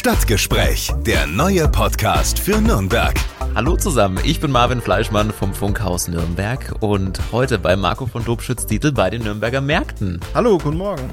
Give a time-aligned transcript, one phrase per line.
[0.00, 3.14] Stadtgespräch, der neue Podcast für Nürnberg.
[3.54, 8.92] Hallo zusammen, ich bin Marvin Fleischmann vom Funkhaus Nürnberg und heute bei Marco von Dobschütz-Dietl
[8.92, 10.18] bei den Nürnberger Märkten.
[10.32, 11.10] Hallo, guten Morgen.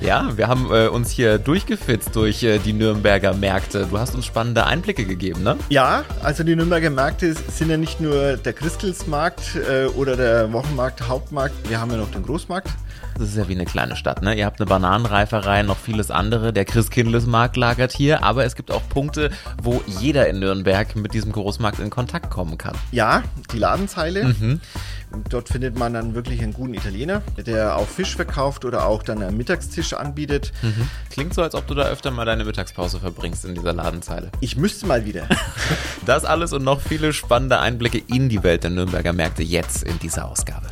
[0.00, 3.86] Ja, wir haben äh, uns hier durchgefitzt durch äh, die Nürnberger Märkte.
[3.90, 5.58] Du hast uns spannende Einblicke gegeben, ne?
[5.68, 11.06] Ja, also die Nürnberger Märkte sind ja nicht nur der Christkelsmarkt äh, oder der Wochenmarkt,
[11.06, 12.70] Hauptmarkt, wir haben ja noch den Großmarkt.
[13.22, 14.34] Das ist ja wie eine kleine Stadt, ne?
[14.34, 16.52] Ihr habt eine Bananenreiferei, noch vieles andere.
[16.52, 19.30] Der Christkindlesmarkt lagert hier, aber es gibt auch Punkte,
[19.62, 22.74] wo jeder in Nürnberg mit diesem Großmarkt in Kontakt kommen kann.
[22.90, 23.22] Ja,
[23.52, 24.24] die Ladenzeile.
[24.24, 24.60] Mhm.
[25.28, 29.22] Dort findet man dann wirklich einen guten Italiener, der auch Fisch verkauft oder auch dann
[29.22, 30.52] einen Mittagstisch anbietet.
[30.62, 30.88] Mhm.
[31.10, 34.32] Klingt so, als ob du da öfter mal deine Mittagspause verbringst in dieser Ladenzeile.
[34.40, 35.28] Ich müsste mal wieder.
[36.06, 40.00] das alles und noch viele spannende Einblicke in die Welt der Nürnberger Märkte jetzt in
[40.00, 40.66] dieser Ausgabe.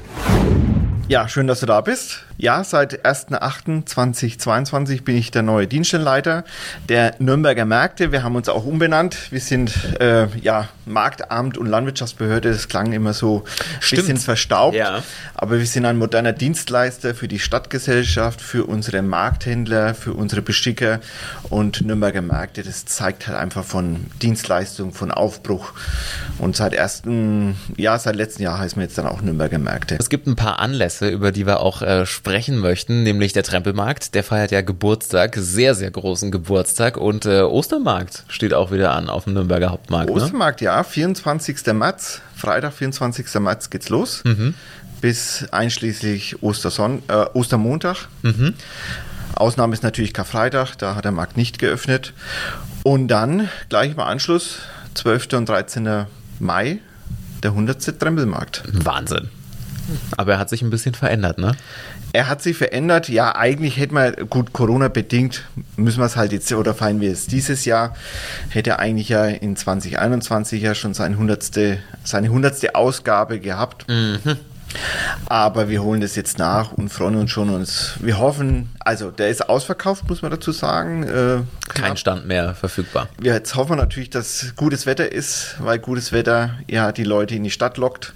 [1.11, 2.21] Ja, schön, dass du da bist.
[2.39, 6.45] Ja, seit 1.8.2022 bin ich der neue Dienststellenleiter
[6.89, 8.13] der Nürnberger Märkte.
[8.13, 9.33] Wir haben uns auch umbenannt.
[9.33, 12.53] Wir sind äh, ja Marktamt und Landwirtschaftsbehörde.
[12.53, 14.77] Das klang immer so ein bisschen verstaubt.
[14.77, 15.03] Ja.
[15.35, 21.01] Aber wir sind ein moderner Dienstleister für die Stadtgesellschaft, für unsere Markthändler, für unsere Besticker
[21.49, 22.63] und Nürnberger Märkte.
[22.63, 25.73] Das zeigt halt einfach von Dienstleistung, von Aufbruch.
[26.41, 29.97] Und seit ersten, ja, seit letztem Jahr heißen wir jetzt dann auch Nürnberger Märkte.
[29.99, 34.15] Es gibt ein paar Anlässe, über die wir auch äh, sprechen möchten, nämlich der Trempelmarkt.
[34.15, 36.97] Der feiert ja Geburtstag, sehr, sehr großen Geburtstag.
[36.97, 40.09] Und äh, Ostermarkt steht auch wieder an auf dem Nürnberger Hauptmarkt.
[40.09, 40.17] Ne?
[40.17, 40.67] Ostermarkt, ne?
[40.67, 41.75] ja, 24.
[41.75, 43.35] März, Freitag, 24.
[43.35, 44.25] März geht's los.
[44.25, 44.55] Mhm.
[45.03, 48.09] Bis einschließlich Osterson äh, Ostermontag.
[48.23, 48.55] Mhm.
[49.35, 52.15] Ausnahme ist natürlich Karfreitag, da hat der Markt nicht geöffnet.
[52.83, 54.59] Und dann gleich im Anschluss,
[54.95, 55.35] 12.
[55.35, 56.07] und 13.
[56.41, 56.79] Mai,
[57.43, 57.99] der 100.
[57.99, 58.63] Trempelmarkt.
[58.73, 59.29] Wahnsinn.
[60.17, 61.53] Aber er hat sich ein bisschen verändert, ne?
[62.13, 63.09] Er hat sich verändert.
[63.09, 65.45] Ja, eigentlich hätte man, gut, Corona-bedingt,
[65.77, 67.95] müssen wir es halt jetzt, oder feiern wir es dieses Jahr,
[68.49, 73.89] hätte er eigentlich ja in 2021 ja schon seine hundertste, seine hundertste Ausgabe gehabt.
[73.89, 74.37] Mhm.
[75.27, 77.51] Aber wir holen das jetzt nach und freuen uns schon.
[77.51, 81.03] Und wir hoffen, also der ist ausverkauft, muss man dazu sagen.
[81.05, 81.39] Äh,
[81.69, 83.09] Kein Stand mehr verfügbar.
[83.19, 87.45] Wir jetzt hoffen natürlich, dass gutes Wetter ist, weil gutes Wetter ja die Leute in
[87.45, 88.13] die Stadt lockt.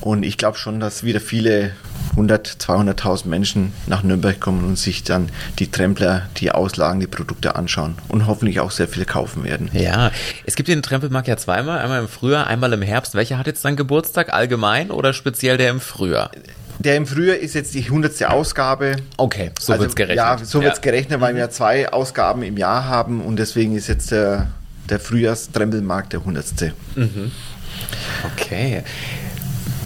[0.00, 1.72] Und ich glaube schon, dass wieder viele
[2.10, 7.54] 100, 200.000 Menschen nach Nürnberg kommen und sich dann die Trempler, die Auslagen, die Produkte
[7.54, 9.70] anschauen und hoffentlich auch sehr viele kaufen werden.
[9.72, 10.10] Ja,
[10.44, 13.14] es gibt den Trempelmarkt ja zweimal, einmal im Frühjahr, einmal im Herbst.
[13.14, 16.30] Welcher hat jetzt dann Geburtstag, allgemein oder speziell der im Frühjahr?
[16.80, 18.24] Der im Frühjahr ist jetzt die 100.
[18.24, 18.96] Ausgabe.
[19.18, 20.16] Okay, so also, wird es gerechnet.
[20.16, 20.82] Ja, so wird es ja.
[20.82, 24.48] gerechnet, weil wir zwei Ausgaben im Jahr haben und deswegen ist jetzt der,
[24.88, 26.72] der Frühjahrstrempelmarkt der 100.
[26.96, 27.32] Mhm.
[28.32, 28.82] Okay.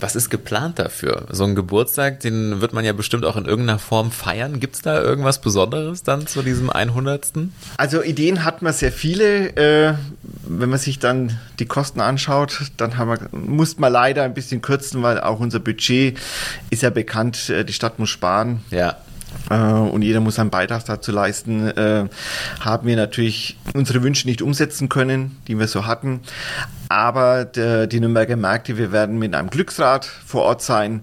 [0.05, 1.29] Was ist geplant dafür?
[1.31, 4.61] So ein Geburtstag, den wird man ja bestimmt auch in irgendeiner Form feiern.
[4.61, 7.33] Gibt es da irgendwas Besonderes dann zu diesem 100.
[7.79, 9.57] Also Ideen hat man sehr viele.
[9.57, 9.95] Äh,
[10.47, 14.61] wenn man sich dann die Kosten anschaut, dann haben wir, muss man leider ein bisschen
[14.61, 16.19] kürzen, weil auch unser Budget
[16.69, 18.61] ist ja bekannt, äh, die Stadt muss sparen.
[18.71, 18.99] Ja
[19.51, 22.07] äh, und jeder muss einen Beitrag dazu leisten, äh,
[22.61, 26.21] haben wir natürlich unsere Wünsche nicht umsetzen können, die wir so hatten.
[26.89, 31.03] Aber der, die Nürnberger Märkte, wir werden mit einem Glücksrad vor Ort sein.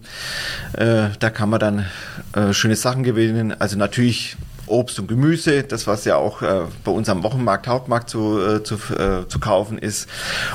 [0.73, 1.85] Äh, da kann man dann
[2.33, 3.53] äh, schöne Sachen gewinnen.
[3.59, 4.37] Also natürlich
[4.71, 8.63] Obst und Gemüse, das was ja auch äh, bei uns am Wochenmarkt, Hauptmarkt zu, äh,
[8.63, 10.07] zu, äh, zu kaufen ist.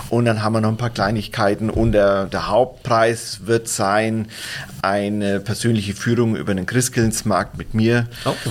[0.08, 4.28] Und dann haben wir noch ein paar Kleinigkeiten und der, der Hauptpreis wird sein
[4.82, 8.06] eine persönliche Führung über den Christkindlesmarkt mit mir.
[8.24, 8.50] Okay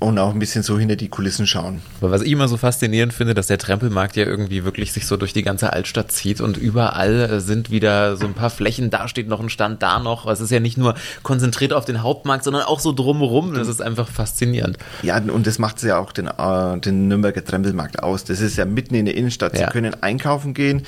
[0.00, 1.82] und auch ein bisschen so hinter die Kulissen schauen.
[2.00, 5.16] Aber was ich immer so faszinierend finde, dass der Trempelmarkt ja irgendwie wirklich sich so
[5.16, 9.08] durch die ganze Altstadt zieht und überall äh, sind wieder so ein paar Flächen, da
[9.08, 10.26] steht noch ein Stand, da noch.
[10.26, 13.54] Es ist ja nicht nur konzentriert auf den Hauptmarkt, sondern auch so drumherum.
[13.54, 14.78] Das ist einfach faszinierend.
[15.02, 18.24] Ja, und das macht ja auch den, äh, den Nürnberger Trempelmarkt aus.
[18.24, 19.56] Das ist ja mitten in der Innenstadt.
[19.56, 19.70] Sie ja.
[19.70, 20.82] können einkaufen gehen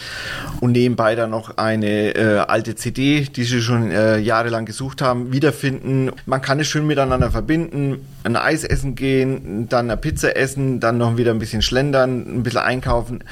[0.60, 5.32] und nebenbei dann noch eine äh, alte CD, die Sie schon äh, jahrelang gesucht haben,
[5.32, 6.10] wiederfinden.
[6.26, 10.98] Man kann es schön miteinander verbinden, ein Eis essen gehen, dann eine Pizza essen, dann
[10.98, 13.24] noch wieder ein bisschen schlendern, ein bisschen einkaufen.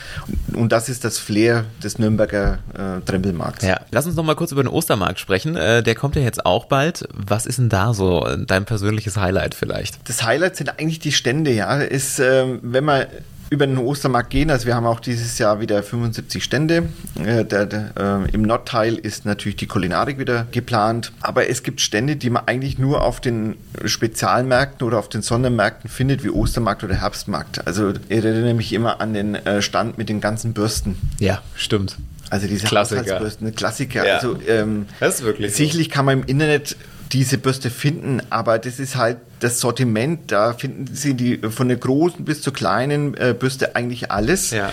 [0.55, 3.65] Und das ist das Flair des Nürnberger äh, Trempelmarkts.
[3.65, 5.57] Ja, lass uns noch mal kurz über den Ostermarkt sprechen.
[5.57, 7.09] Äh, der kommt ja jetzt auch bald.
[7.13, 10.09] Was ist denn da so dein persönliches Highlight vielleicht?
[10.09, 11.77] Das Highlight sind eigentlich die Stände, ja.
[11.79, 13.07] Ist, äh, wenn man
[13.55, 14.51] über den Ostermarkt gehen.
[14.51, 16.89] Also wir haben auch dieses Jahr wieder 75 Stände.
[17.25, 17.91] Äh, der, der,
[18.27, 21.13] äh, Im Nordteil ist natürlich die Kulinarik wieder geplant.
[21.21, 25.89] Aber es gibt Stände, die man eigentlich nur auf den Spezialmärkten oder auf den Sondermärkten
[25.89, 27.67] findet, wie Ostermarkt oder Herbstmarkt.
[27.67, 30.97] Also ich erinnere mich immer an den äh, Stand mit den ganzen Bürsten.
[31.19, 31.97] Ja, stimmt.
[32.31, 33.31] Also diese Klassiker.
[33.55, 34.07] Klassiker.
[34.07, 34.17] Ja.
[34.17, 35.93] Also, ähm, das ist wirklich sicherlich so.
[35.93, 36.77] kann man im Internet
[37.13, 41.77] diese Bürste finden, aber das ist halt das Sortiment, da finden Sie die von der
[41.77, 44.51] großen bis zur kleinen äh, Bürste eigentlich alles.
[44.51, 44.73] Ja.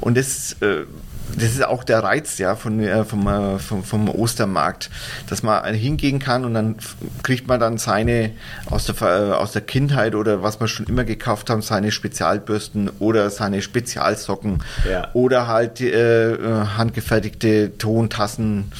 [0.00, 0.84] Und das äh,
[1.34, 4.90] das ist auch der Reiz ja von, äh, vom, äh, vom, vom Ostermarkt,
[5.28, 6.76] dass man hingehen kann und dann
[7.22, 8.32] kriegt man dann seine
[8.66, 12.90] aus der, äh, aus der Kindheit oder was man schon immer gekauft haben, seine Spezialbürsten
[12.98, 15.08] oder seine Spezialsocken Ja.
[15.14, 18.72] oder halt äh, äh, handgefertigte Tontassen.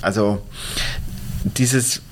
[0.00, 0.42] Also
[1.44, 2.02] dieses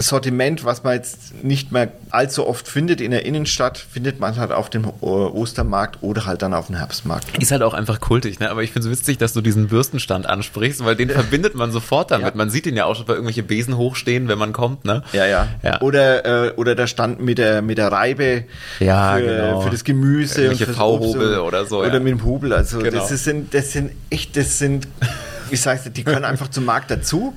[0.00, 4.50] Sortiment, was man jetzt nicht mehr allzu oft findet in der Innenstadt, findet man halt
[4.50, 7.36] auf dem äh, Ostermarkt oder halt dann auf dem Herbstmarkt.
[7.38, 8.50] Ist halt auch einfach kultig, ne?
[8.50, 12.10] Aber ich finde es witzig, dass du diesen Bürstenstand ansprichst, weil den verbindet man sofort
[12.10, 12.28] damit.
[12.28, 12.32] Ja.
[12.34, 15.02] Man sieht ihn ja auch schon bei irgendwelche Besen hochstehen, wenn man kommt, ne?
[15.12, 15.48] Ja, ja.
[15.62, 15.80] Ja.
[15.82, 18.44] Oder, äh, oder der Stand mit der, mit der Reibe
[18.78, 19.60] Ja, für, genau.
[19.60, 20.42] für das Gemüse.
[20.42, 22.00] Irgendwelche V-Hobel oder so, Oder ja.
[22.00, 22.52] mit dem Hobel.
[22.52, 22.96] Also Genau.
[22.98, 24.88] das, sind, das sind echt, das sind,
[25.50, 27.34] wie sagst du, die können einfach zum Markt dazu.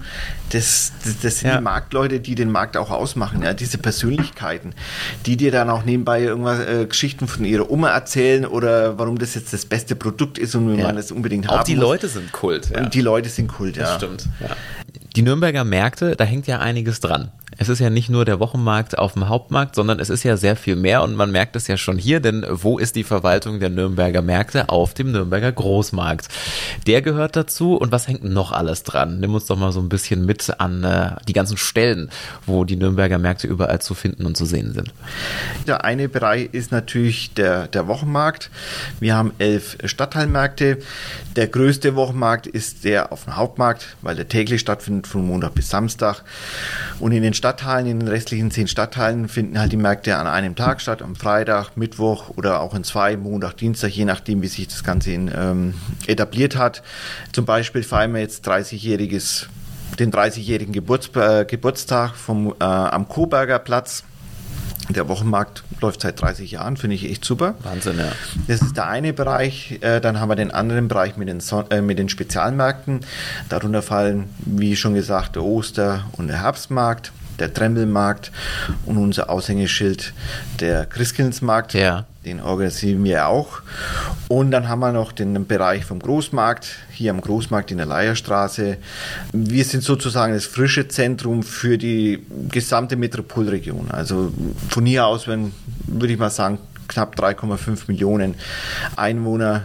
[0.51, 1.57] Das, das, das sind Ja.
[1.57, 3.41] die Marktleute, die den Markt auch ausmachen.
[3.43, 4.73] Ja, diese Persönlichkeiten,
[5.25, 9.35] die dir dann auch nebenbei irgendwas äh, Geschichten von ihrer Oma erzählen oder warum das
[9.35, 10.87] jetzt das beste Produkt ist und wie Ja.
[10.87, 11.83] man das unbedingt Auch haben die muss.
[11.83, 12.79] Leute sind Kult, ja.
[12.81, 13.83] Und die Leute sind Kult, ja.
[13.83, 14.27] Das stimmt.
[14.39, 14.49] Ja.
[15.15, 17.31] Die Nürnberger Märkte, da hängt ja einiges dran.
[17.57, 20.55] Es ist ja nicht nur der Wochenmarkt auf dem Hauptmarkt, sondern es ist ja sehr
[20.55, 23.69] viel mehr und man merkt es ja schon hier, denn wo ist die Verwaltung der
[23.69, 24.69] Nürnberger Märkte?
[24.69, 26.27] Auf dem Nürnberger Großmarkt.
[26.87, 29.19] Der gehört dazu und was hängt noch alles dran?
[29.19, 32.09] Nimm uns doch mal so ein bisschen mit an äh, die ganzen Stellen,
[32.45, 34.93] wo die Nürnberger Märkte überall zu finden und zu sehen sind.
[35.67, 38.49] Der eine Bereich ist natürlich der, der Wochenmarkt.
[38.99, 40.79] Wir haben elf Stadtteilmärkte.
[41.35, 45.69] Der größte Wochenmarkt ist der auf dem Hauptmarkt, weil der täglich stattfindet von Montag bis
[45.69, 46.23] Samstag.
[46.99, 50.55] Und in den Stadtteilen, in den restlichen zehn Stadtteilen finden halt die Märkte an einem
[50.55, 54.67] Tag statt, am Freitag, Mittwoch oder auch in zwei, Montag, Dienstag, je nachdem, wie sich
[54.67, 55.73] das Ganze in, ähm,
[56.07, 56.83] etabliert hat.
[57.31, 59.47] Zum Beispiel feiern wir jetzt 30-jähriges
[59.99, 64.03] den 30-jährigen Geburts, äh, Geburtstag vom, äh, am Koberger Platz.
[64.89, 67.55] Der Wochenmarkt läuft seit 30 Jahren, finde ich echt super.
[67.63, 68.11] Wahnsinn, ja.
[68.47, 69.79] Das ist der eine Bereich.
[69.81, 73.01] Äh, dann haben wir den anderen Bereich mit den, Son äh, mit den Spezialmärkten.
[73.49, 78.31] Darunter fallen, wie schon gesagt, der Oster- und der Herbstmarkt, der Trembelmarkt
[78.85, 80.13] und unser Aushängeschild,
[80.59, 81.73] der Christkindlesmarkt.
[81.73, 82.05] Ja.
[82.25, 83.61] Den organisieren wir auch.
[84.29, 88.77] Und dann haben wir noch den Bereich vom Großmarkt, hier am Großmarkt in der Leierstraße.
[89.33, 93.91] Wir sind sozusagen das frische Zentrum für die gesamte Metropolregion.
[93.91, 94.31] Also
[94.69, 95.53] von hier aus werden,
[95.85, 98.35] würde ich mal sagen, knapp 3,5 Millionen
[98.95, 99.63] Einwohner,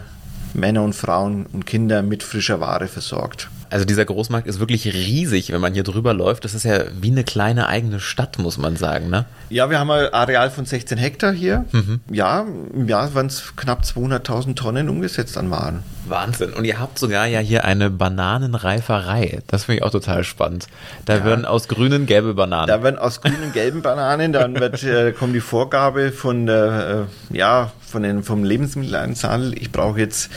[0.53, 3.49] Männer und Frauen und Kinder mit frischer Ware versorgt.
[3.69, 6.43] Also dieser Großmarkt ist wirklich riesig, wenn man hier drüber läuft.
[6.45, 9.25] Das ist ja wie eine kleine eigene Stadt, muss man sagen, ne?
[9.49, 11.65] Ja, wir haben ein Areal von 16 Hektar hier.
[12.11, 15.83] Ja, im Jahr waren es knapp 200.000 Tonnen umgesetzt an Waren.
[16.07, 16.53] Wahnsinn.
[16.53, 19.41] Und ihr habt sogar ja hier eine Bananenreiferei.
[19.47, 20.67] Das finde ich auch total spannend.
[21.05, 21.25] Da Ja.
[21.25, 22.67] werden aus grünen gelbe Bananen.
[22.67, 27.37] Da werden aus grünen, gelben Bananen, dann wird, äh, kommt die Vorgabe von der, äh,
[27.37, 30.29] ja, von den, vom Lebensmitteleinzelhandel, ich brauche jetzt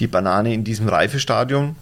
[0.00, 1.76] die Banane in diesem Reifestadium.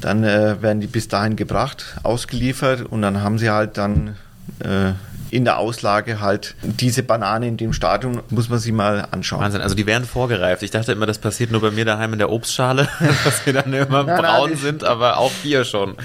[0.00, 4.16] Dann äh, werden die bis dahin gebracht, ausgeliefert und dann haben sie halt dann
[4.60, 4.92] äh,
[5.30, 9.40] in der Auslage halt diese Banane in dem Stadium, muss man sich mal anschauen.
[9.40, 10.62] Wahnsinn, also die werden vorgereift.
[10.62, 12.88] Ich dachte immer, das passiert nur bei mir daheim in der Obstschale,
[13.24, 15.96] dass sie dann immer Nein, nein, braun die- sind, aber auch hier schon.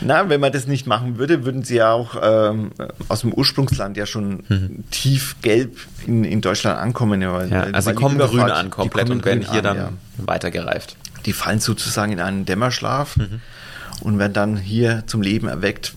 [0.00, 2.72] Na, wenn man das nicht machen würde, würden sie ja auch ähm,
[3.08, 4.42] aus dem Ursprungsland ja schon
[4.90, 5.76] tief gelb
[6.06, 7.22] in, in Deutschland ankommen.
[7.22, 9.76] Ja, weil, Ja, also weil sie kommen grün an komplett und werden hier an, dann
[9.76, 9.88] ja.
[10.18, 10.96] weitergereift.
[11.26, 13.40] Die fallen sozusagen in einen Dämmerschlaf Mhm.
[14.00, 15.94] und werden dann hier zum Leben erweckt.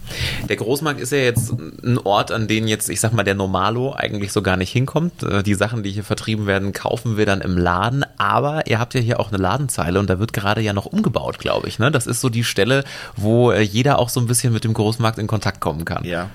[0.47, 3.93] Der Großmarkt ist ja jetzt ein Ort, an den jetzt, ich sag mal, der Normalo
[3.95, 5.23] eigentlich so gar nicht hinkommt.
[5.23, 8.05] Äh, Die Sachen, die hier vertrieben werden, kaufen wir dann im Laden.
[8.17, 11.39] Aber ihr habt ja hier auch eine Ladenzeile und da wird gerade ja noch umgebaut,
[11.39, 11.79] glaube ich.
[11.79, 11.89] Ne?
[11.91, 12.83] Das ist so die Stelle,
[13.15, 16.03] wo äh, jeder auch so ein bisschen mit dem Großmarkt in Kontakt kommen kann.
[16.05, 16.29] Ja,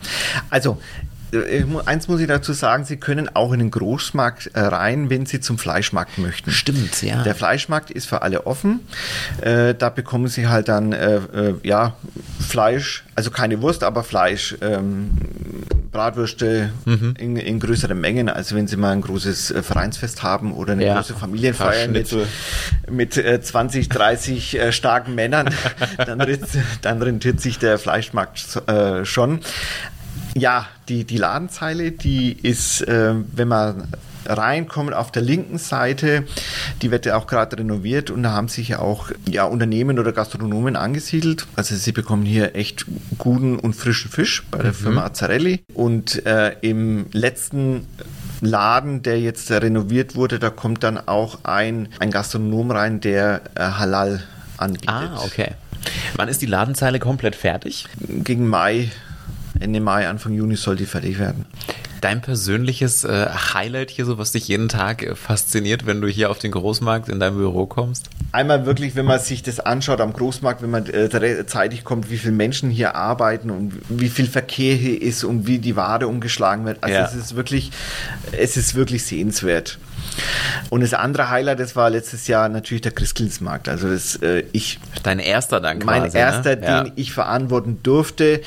[0.51, 0.79] also
[1.87, 5.41] eins muss ich dazu sagen, Sie können auch in den Großmarkt äh, rein, wenn Sie
[5.41, 6.51] zum Fleischmarkt möchten.
[6.51, 7.23] Stimmt, ja.
[7.23, 8.81] Der Fleischmarkt ist für alle offen.
[9.41, 11.95] Äh, da bekommen Sie halt dann äh, äh, ja
[12.47, 15.11] Fleisch, also keine Wurst, aber Fleisch, ähm,
[15.91, 17.15] Bratwürste Mhm.
[17.19, 18.29] in, in größeren Mengen.
[18.31, 20.95] Also wenn Sie mal ein großes äh, Vereinsfest haben oder eine Ja.
[20.97, 22.15] große Familienfeier mit,
[22.91, 25.51] mit äh, 20, 30 äh, starken Männern,
[25.99, 26.25] dann,
[26.83, 28.62] dann rentiert sich der Fleischmarkt
[29.05, 29.41] schon.
[30.35, 33.89] Ja, die, die Ladenzeile, die ist, äh, wenn man
[34.25, 36.25] reinkommt auf der linken Seite,
[36.81, 40.12] die wird ja auch gerade renoviert und da haben sich ja auch ja, Unternehmen oder
[40.12, 41.47] Gastronomen angesiedelt.
[41.57, 42.87] Also sie bekommen hier echt
[43.19, 45.65] guten und frischen Fisch bei der Firma Azzarelli.
[45.75, 47.87] Und äh, im letzten
[48.41, 53.61] Laden, der jetzt renoviert wurde, da kommt dann auch ein, ein Gastronom rein, der äh,
[53.61, 54.23] Halal
[54.57, 54.89] anbietet.
[54.89, 55.53] Ah, okay.
[56.17, 57.87] Wann ist die Ladenzeile komplett fertig?
[57.99, 58.91] Gegen Mai,
[59.62, 61.47] Ende Mai, Anfang Juni soll die fertig werden.
[62.00, 66.31] Dein persönliches äh, Highlight hier, so was dich jeden Tag äh, fasziniert, wenn du hier
[66.31, 68.11] auf den Großmarkt in dein Büro kommst?
[68.33, 72.19] Einmal wirklich, wenn man sich das anschaut am Großmarkt, wenn man äh, zeitig kommt, wie
[72.19, 76.64] viele Menschen hier arbeiten und wie viel Verkehr hier ist und wie die Ware umgeschlagen
[76.64, 76.83] wird.
[76.83, 77.04] Also Ja.
[77.04, 77.71] es ist wirklich,
[78.33, 79.78] es ist wirklich sehenswert.
[80.71, 83.69] Und das andere Highlight, das war letztes Jahr natürlich der Christkindlesmarkt.
[83.69, 86.00] Also das, äh, ich Dein erster dann quasi.
[86.00, 86.62] mein erster, ne?
[86.66, 86.83] Ja.
[86.85, 88.40] den ich verantworten durfte.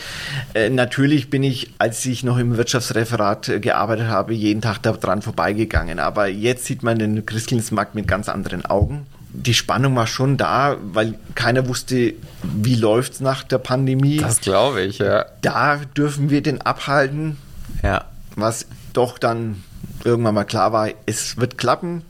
[0.53, 5.21] Äh, natürlich bin ich, als ich noch im Wirtschaftsreferat äh, gearbeitet habe, jeden Tag daran
[5.21, 5.99] vorbeigegangen.
[5.99, 9.05] Aber jetzt sieht man den Christkindlesmarkt mit ganz anderen Augen.
[9.37, 14.17] Die Spannung war schon da, weil keiner wusste, wie läuft's nach der Pandemie.
[14.17, 15.25] Das glaube ich, ja.
[15.41, 17.37] da dürfen wir den abhalten,
[17.83, 18.05] Ja.
[18.37, 19.61] was doch dann
[20.05, 22.03] irgendwann mal klar war, es wird klappen.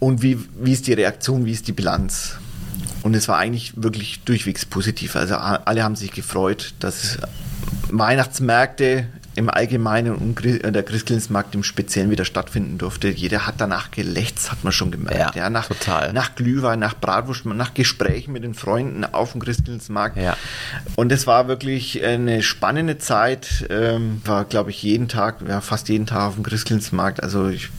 [0.00, 2.36] Und wie, wie ist die Reaktion, wie ist die Bilanz?
[3.02, 5.14] Und es war eigentlich wirklich durchwegs positiv.
[5.14, 7.18] Also alle haben sich gefreut, dass
[7.90, 9.06] Weihnachtsmärkte
[9.38, 13.08] im Allgemeinen und äh, der Christkindlesmarkt im Speziellen wieder stattfinden durfte.
[13.08, 15.36] Jeder hat danach gelächzt, hat man schon gemerkt.
[15.36, 16.12] Ja, nach, total.
[16.12, 20.16] nach Glühwein, nach Bratwurst, nach Gesprächen mit den Freunden auf dem Christkindlesmarkt.
[20.16, 20.36] Ja.
[20.96, 23.66] Und es war wirklich eine spannende Zeit.
[23.70, 27.22] Ähm, war, glaube ich, jeden Tag, ja, fast jeden Tag auf dem Christkindlesmarkt.
[27.22, 27.70] Also ich,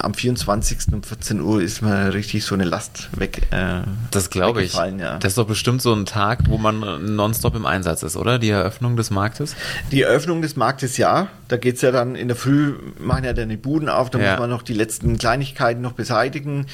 [0.00, 0.78] am 24.
[0.92, 3.46] um 14 Uhr ist mir richtig so eine Last weg.
[3.52, 4.74] Äh, Das glaube ich.
[4.74, 5.18] Ja.
[5.18, 8.38] Das ist doch bestimmt so ein Tag, wo man nonstop im Einsatz ist, oder?
[8.38, 9.54] Die Eröffnung des Marktes?
[9.92, 11.28] Die Eröffnung des Marktes, ja.
[11.48, 14.18] Da geht es ja dann in der Früh, machen ja dann die Buden auf, da
[14.18, 14.30] Ja.
[14.32, 16.66] muss man noch die letzten Kleinigkeiten noch beseitigen.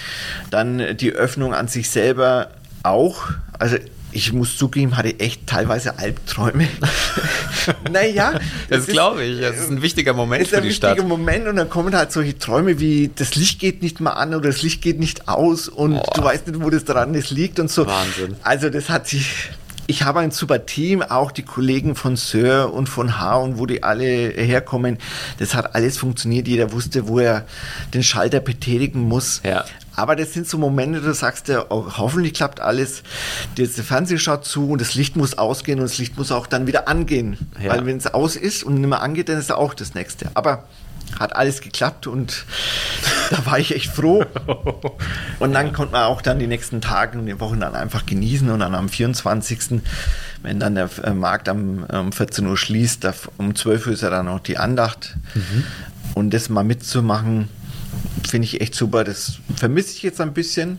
[0.50, 2.50] Dann äh, die Öffnung an sich selber
[2.82, 3.24] auch.
[3.58, 3.76] Also
[4.12, 6.68] ich muss zugeben, hatte echt teilweise Albträume.
[7.90, 8.38] naja.
[8.70, 9.40] Das ist- glaube ich.
[9.40, 11.06] Das ist ein wichtiger Moment ist für ein die wichtiger Stadt.
[11.08, 14.48] Moment und dann kommen halt solche Träume wie das Licht geht nicht mal an oder
[14.48, 16.12] das Licht geht nicht aus und Boah.
[16.14, 17.86] du weißt nicht, wo das dran ist, liegt und so.
[17.86, 18.36] Wahnsinn.
[18.42, 19.50] Also das hat sich.
[19.88, 23.66] Ich habe ein super Team, auch die Kollegen von Sir und von H und wo
[23.66, 24.98] die alle herkommen.
[25.38, 26.48] Das hat alles funktioniert.
[26.48, 27.46] Jeder wusste, wo er
[27.94, 29.40] den Schalter betätigen muss.
[29.44, 29.64] Ja.
[29.94, 33.02] Aber das sind so Momente, du sagst dir, oh, hoffentlich klappt alles.
[33.56, 36.66] Der Fernseher schaut zu und das Licht muss ausgehen und das Licht muss auch dann
[36.66, 37.38] wieder angehen.
[37.62, 37.70] Ja.
[37.70, 40.30] Weil wenn es aus ist und nicht mehr angeht, dann ist auch das nächste.
[40.34, 40.64] Aber
[41.18, 42.44] hat alles geklappt und
[43.30, 44.24] da war ich echt froh.
[45.38, 48.48] Und dann konnte man auch dann die nächsten Tage und die Wochen dann einfach genießen
[48.50, 49.82] und dann am 24.,
[50.42, 54.02] wenn dann der äh, Markt am, um 14 Uhr schließt, da, um 12 Uhr ist
[54.02, 55.16] ja dann noch die Andacht.
[56.14, 57.48] Und das mal mitzumachen,
[58.26, 59.04] finde ich echt super.
[59.04, 60.78] Das vermisse ich jetzt ein bisschen.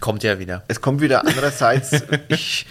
[0.00, 0.64] Kommt ja wieder.
[0.66, 2.66] Es kommt wieder andererseits, ich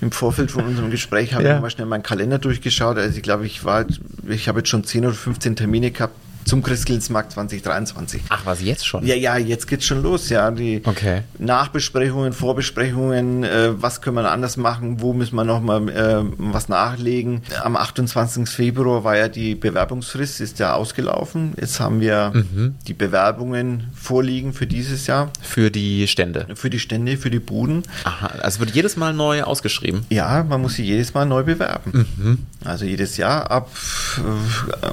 [0.00, 1.56] im Vorfeld von unserem Gespräch habe Ja.
[1.56, 2.96] ich mal schnell meinen Kalender durchgeschaut.
[2.98, 3.84] Also ich glaube, ich war,
[4.28, 8.22] ich habe jetzt schon 10 oder 15 Termine gehabt zum Christkindlesmarkt 2023.
[8.28, 9.04] Ach, was jetzt schon?
[9.06, 10.50] Ja, ja, jetzt geht's schon los, ja.
[10.50, 11.22] Die Okay.
[11.38, 17.42] Nachbesprechungen, Vorbesprechungen, äh, was können wir anders machen, wo müssen wir nochmal äh, was nachlegen.
[17.62, 18.48] Am 28.
[18.48, 21.52] Februar war ja die Bewerbungsfrist, ist ja ausgelaufen.
[21.60, 22.74] Jetzt haben wir Mhm.
[22.86, 26.46] die Bewerbungen vorliegen für dieses Jahr, Für die Stände.
[26.54, 27.82] für die Stände, für die Buden.
[28.04, 30.04] Aha, also wird jedes Mal neu ausgeschrieben.
[30.10, 32.06] Ja, man muss sich jedes Mal neu bewerben.
[32.16, 32.38] Mhm.
[32.64, 33.70] Also jedes Jahr ab,
[34.18, 34.88] äh,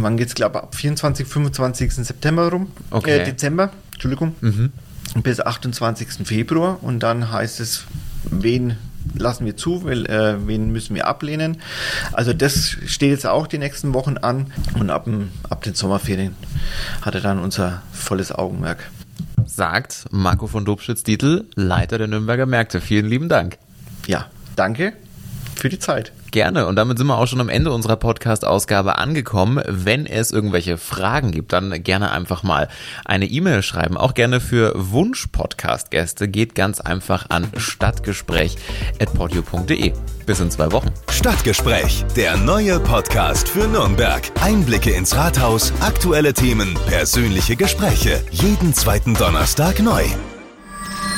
[0.00, 1.92] wann geht's, glaube ab 24, 25.
[1.94, 2.68] September rum.
[2.90, 3.18] Okay.
[3.18, 4.34] Äh, Dezember, Entschuldigung.
[5.22, 6.26] Bis 28.
[6.26, 6.78] Februar.
[6.82, 7.84] Und dann heißt es,
[8.24, 8.76] wen
[9.14, 11.58] lassen wir zu, wel- äh, wen müssen wir ablehnen.
[12.12, 14.52] Also das steht jetzt auch die nächsten Wochen an.
[14.78, 16.34] Und ab, dem- ab den Sommerferien
[17.02, 18.88] hat er dann unser volles Augenmerk.
[19.44, 22.80] Sagt Marco von Dobschitz-Dietl, Leiter der Nürnberger Märkte.
[22.80, 23.58] Vielen lieben Dank.
[24.06, 24.26] Ja,
[24.56, 24.92] danke
[25.56, 26.12] für die Zeit.
[26.32, 26.66] Gerne.
[26.66, 29.62] Und damit sind wir auch schon am Ende unserer Podcast-Ausgabe angekommen.
[29.68, 32.68] Wenn es irgendwelche Fragen gibt, dann gerne einfach mal
[33.04, 33.98] eine E-Mail schreiben.
[33.98, 36.28] Auch gerne für Wunsch-Podcast-Gäste.
[36.28, 39.92] Geht ganz einfach an stadtgespräch.podio.de.
[40.24, 40.88] Bis in zwei Wochen.
[41.10, 44.22] Stadtgespräch, der neue Podcast für Nürnberg.
[44.40, 48.24] Einblicke ins Rathaus, aktuelle Themen, persönliche Gespräche.
[48.30, 50.04] Jeden zweiten Donnerstag neu.